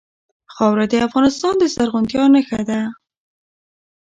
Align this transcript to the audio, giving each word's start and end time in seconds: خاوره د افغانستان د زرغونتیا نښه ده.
خاوره 0.53 0.85
د 0.91 0.93
افغانستان 1.07 1.53
د 1.57 1.63
زرغونتیا 1.73 2.23
نښه 2.33 2.59
ده. 2.69 2.81